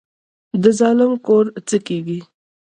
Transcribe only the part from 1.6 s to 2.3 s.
څه کیږي؟